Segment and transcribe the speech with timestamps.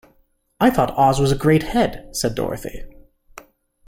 [0.59, 2.85] "I thought Oz was a great Head," said Dorothy.